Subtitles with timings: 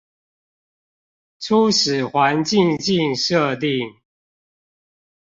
[1.39, 3.99] 初始環境境設定